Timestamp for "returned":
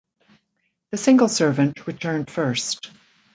1.85-2.31